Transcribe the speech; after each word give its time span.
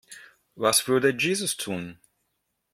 Was 0.55 0.87
würde 0.87 1.15
Jesus 1.15 1.57
tun? 1.57 1.99